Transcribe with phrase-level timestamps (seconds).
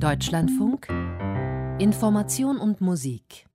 [0.00, 0.88] Deutschlandfunk.
[1.78, 3.46] Information und Musik.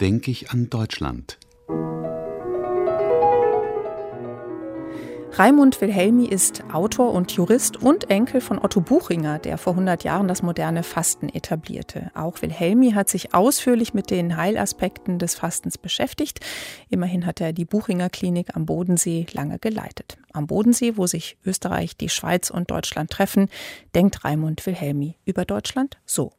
[0.00, 1.38] Denke ich an Deutschland
[5.38, 10.26] Raimund Wilhelmi ist Autor und Jurist und Enkel von Otto Buchinger, der vor 100 Jahren
[10.26, 12.10] das moderne Fasten etablierte.
[12.14, 16.40] Auch Wilhelmi hat sich ausführlich mit den Heilaspekten des Fastens beschäftigt.
[16.88, 20.18] Immerhin hat er die Buchinger Klinik am Bodensee lange geleitet.
[20.32, 23.48] Am Bodensee, wo sich Österreich, die Schweiz und Deutschland treffen,
[23.94, 26.32] denkt Raimund Wilhelmi über Deutschland so.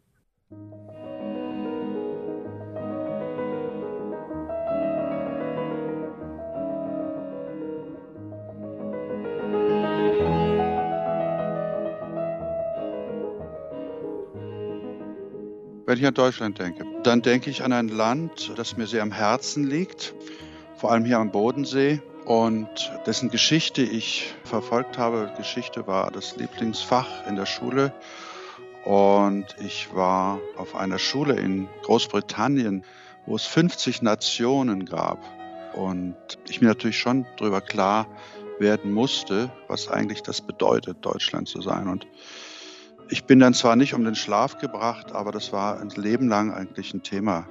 [15.89, 19.11] Wenn ich an Deutschland denke, dann denke ich an ein Land, das mir sehr am
[19.11, 20.13] Herzen liegt,
[20.75, 22.67] vor allem hier am Bodensee und
[23.07, 25.33] dessen Geschichte ich verfolgt habe.
[25.35, 27.91] Geschichte war das Lieblingsfach in der Schule
[28.85, 32.83] und ich war auf einer Schule in Großbritannien,
[33.25, 35.17] wo es 50 Nationen gab
[35.73, 36.15] und
[36.47, 38.05] ich mir natürlich schon darüber klar
[38.59, 42.05] werden musste, was eigentlich das bedeutet, Deutschland zu sein und
[43.09, 46.53] ich bin dann zwar nicht um den Schlaf gebracht, aber das war ein Leben lang
[46.53, 47.47] eigentlich ein Thema,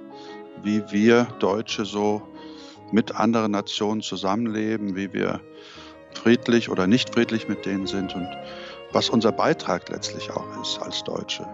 [0.62, 2.23] wie wir Deutsche so
[2.92, 5.41] mit anderen Nationen zusammenleben, wie wir
[6.15, 8.28] friedlich oder nicht friedlich mit denen sind und
[8.92, 11.47] was unser Beitrag letztlich auch ist als Deutsche.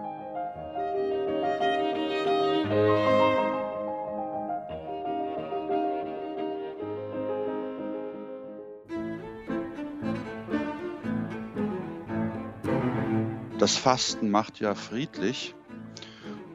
[13.65, 15.55] Das Fasten macht ja friedlich.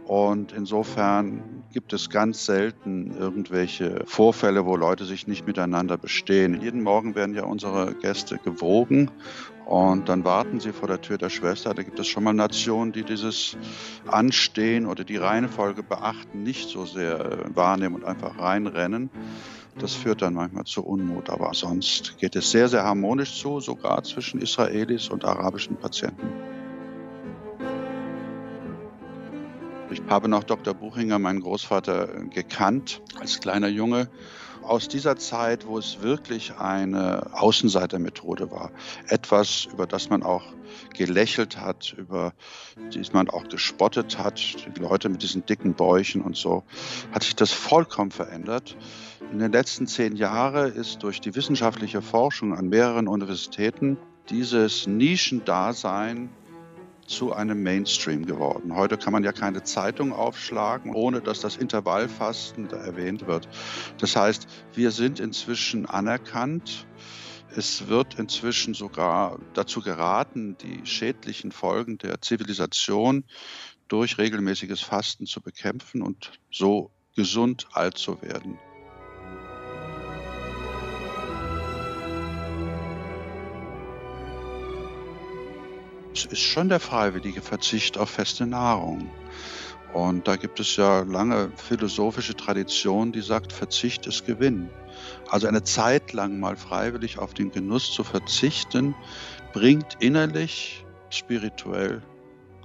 [0.06, 6.60] Und insofern gibt es ganz selten irgendwelche Vorfälle, wo Leute sich nicht miteinander bestehen.
[6.62, 9.10] Jeden Morgen werden ja unsere Gäste gewogen
[9.66, 11.74] und dann warten sie vor der Tür der Schwester.
[11.74, 13.56] Da gibt es schon mal Nationen, die dieses
[14.06, 19.10] Anstehen oder die Reihenfolge beachten, nicht so sehr wahrnehmen und einfach reinrennen.
[19.80, 24.04] Das führt dann manchmal zu Unmut, aber sonst geht es sehr, sehr harmonisch zu, sogar
[24.04, 26.59] zwischen Israelis und arabischen Patienten.
[29.92, 30.72] Ich habe noch Dr.
[30.72, 34.08] Buchinger, meinen Großvater, gekannt als kleiner Junge
[34.62, 38.70] aus dieser Zeit, wo es wirklich eine Außenseitermethode war.
[39.08, 40.44] Etwas, über das man auch
[40.96, 42.34] gelächelt hat, über
[42.94, 44.40] das man auch gespottet hat,
[44.76, 46.62] die Leute mit diesen dicken Bäuchen und so,
[47.12, 48.76] hat sich das vollkommen verändert.
[49.32, 53.96] In den letzten zehn Jahren ist durch die wissenschaftliche Forschung an mehreren Universitäten
[54.28, 56.30] dieses Nischendasein
[57.10, 58.74] zu einem Mainstream geworden.
[58.74, 63.48] Heute kann man ja keine Zeitung aufschlagen, ohne dass das Intervallfasten erwähnt wird.
[63.98, 66.86] Das heißt, wir sind inzwischen anerkannt.
[67.48, 73.24] Es wird inzwischen sogar dazu geraten, die schädlichen Folgen der Zivilisation
[73.88, 78.58] durch regelmäßiges Fasten zu bekämpfen und so gesund alt zu werden.
[86.14, 89.10] Es ist schon der freiwillige Verzicht auf feste Nahrung.
[89.92, 94.70] Und da gibt es ja lange philosophische Tradition, die sagt, Verzicht ist Gewinn.
[95.28, 98.94] Also eine Zeit lang mal freiwillig auf den Genuss zu verzichten,
[99.52, 102.02] bringt innerlich, spirituell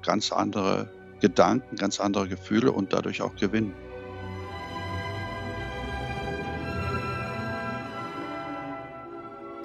[0.04, 3.74] ganz andere Gedanken, ganz andere Gefühle und dadurch auch Gewinn.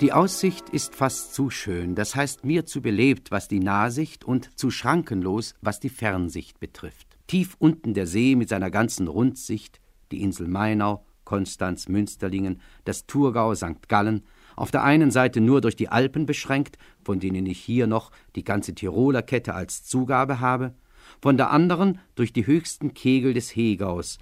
[0.01, 4.59] Die Aussicht ist fast zu schön, das heißt mir zu belebt, was die Nahsicht und
[4.59, 7.19] zu schrankenlos, was die Fernsicht betrifft.
[7.27, 9.79] Tief unten der See mit seiner ganzen Rundsicht,
[10.11, 13.89] die Insel Mainau, Konstanz, Münsterlingen, das Thurgau, St.
[13.89, 14.23] Gallen,
[14.57, 18.45] auf der einen Seite nur durch die Alpen beschränkt, von denen ich hier noch die
[18.45, 20.75] ganze Tiroler Kette als Zugabe habe,
[21.21, 24.19] von der anderen durch die höchsten Kegel des Hegaus.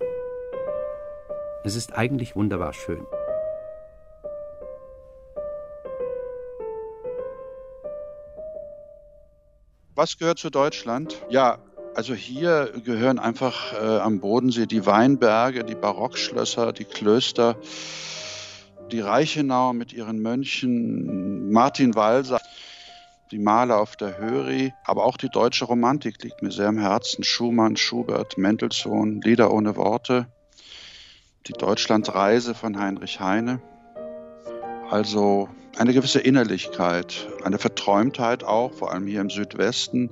[1.62, 3.06] Es ist eigentlich wunderbar schön.
[9.98, 11.20] Was gehört zu Deutschland?
[11.28, 11.58] Ja,
[11.96, 17.56] also hier gehören einfach äh, am Bodensee die Weinberge, die Barockschlösser, die Klöster,
[18.92, 22.40] die Reichenau mit ihren Mönchen, Martin Walser,
[23.32, 27.24] die Maler auf der Höri, aber auch die deutsche Romantik liegt mir sehr am Herzen.
[27.24, 30.28] Schumann, Schubert, Mendelssohn, Lieder ohne Worte,
[31.48, 33.60] die Deutschlandreise von Heinrich Heine.
[34.90, 40.10] Also eine gewisse Innerlichkeit, eine Verträumtheit auch, vor allem hier im Südwesten,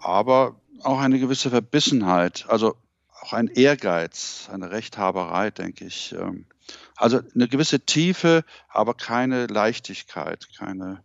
[0.00, 2.76] aber auch eine gewisse Verbissenheit, also
[3.22, 6.46] auch ein Ehrgeiz, eine Rechthaberei, denke ich, ähm,
[6.96, 11.02] Also eine gewisse Tiefe, aber keine Leichtigkeit, keine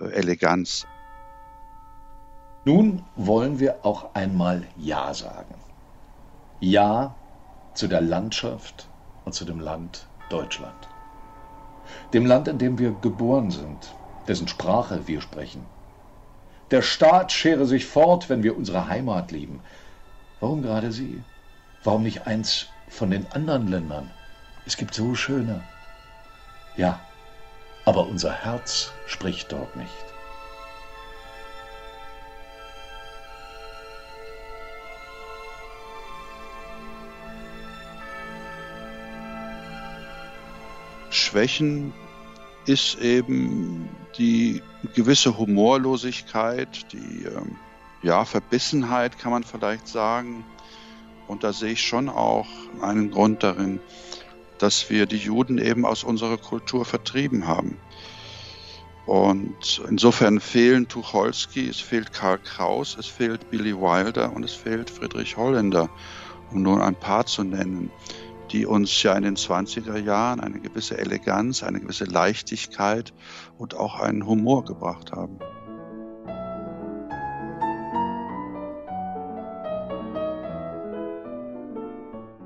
[0.00, 0.86] äh, Eleganz.
[2.64, 5.54] Nun wollen wir auch einmal Ja sagen.
[6.60, 7.14] Ja
[7.74, 8.88] zu der Landschaft
[9.24, 10.88] und zu dem Land Deutschland.
[12.14, 13.92] Dem Land, in dem wir geboren sind,
[14.28, 15.66] dessen Sprache wir sprechen.
[16.70, 19.58] Der Staat schere sich fort, wenn wir unsere Heimat lieben.
[20.38, 21.20] Warum gerade sie?
[21.82, 24.08] Warum nicht eins von den anderen Ländern?
[24.64, 25.60] Es gibt so schöne.
[26.76, 27.00] Ja,
[27.84, 29.90] aber unser Herz spricht dort nicht.
[41.10, 41.92] Schwächen
[42.66, 43.88] ist eben
[44.18, 44.62] die
[44.94, 47.56] gewisse Humorlosigkeit, die ähm,
[48.02, 50.44] ja, Verbissenheit kann man vielleicht sagen.
[51.26, 52.46] Und da sehe ich schon auch
[52.82, 53.80] einen Grund darin,
[54.58, 57.78] dass wir die Juden eben aus unserer Kultur vertrieben haben.
[59.06, 64.88] Und insofern fehlen Tucholsky, es fehlt Karl Kraus, es fehlt Billy Wilder und es fehlt
[64.88, 65.90] Friedrich Holländer,
[66.50, 67.90] um nur ein paar zu nennen
[68.54, 73.12] die uns ja in den 20er Jahren eine gewisse Eleganz, eine gewisse Leichtigkeit
[73.58, 75.40] und auch einen Humor gebracht haben.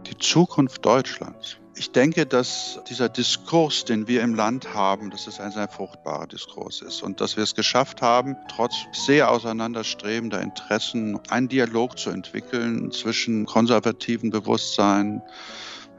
[0.06, 1.58] Die Zukunft Deutschlands.
[1.76, 6.26] Ich denke, dass dieser Diskurs, den wir im Land haben, dass es ein sehr fruchtbarer
[6.26, 12.08] Diskurs ist und dass wir es geschafft haben, trotz sehr auseinanderstrebender Interessen einen Dialog zu
[12.08, 15.22] entwickeln zwischen konservativen Bewusstsein,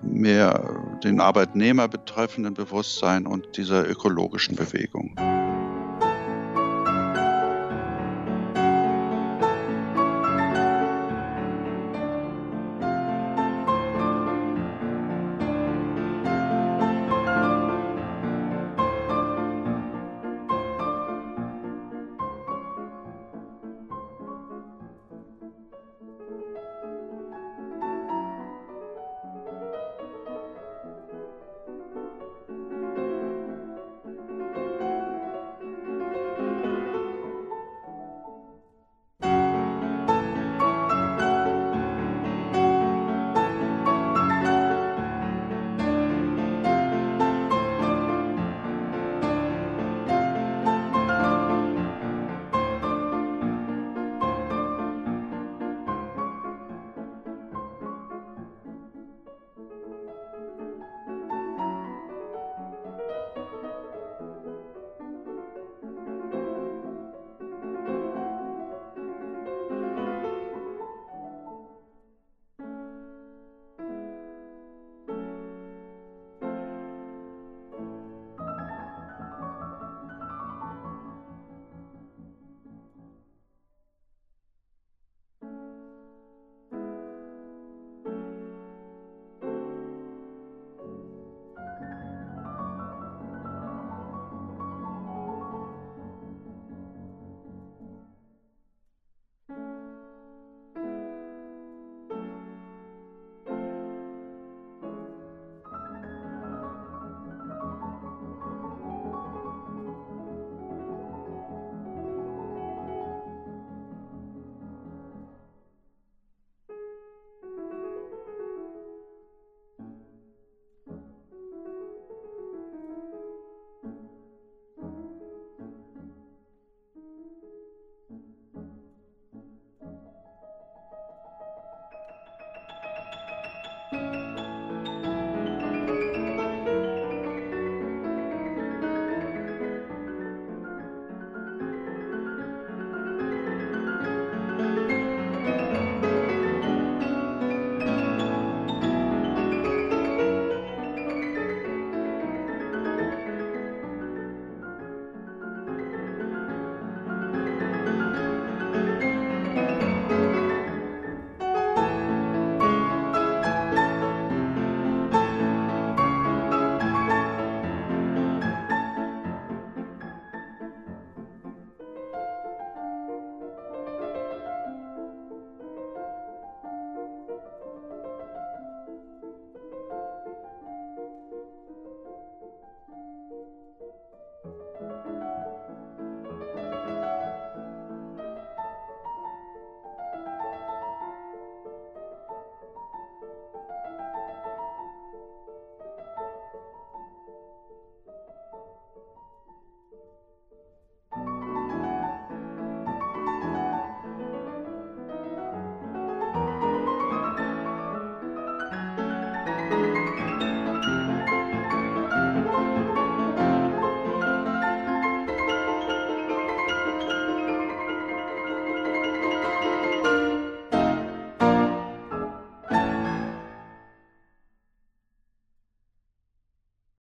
[0.02, 5.16] mehr den Arbeitnehmer betreffenden Bewusstsein und dieser ökologischen Bewegung.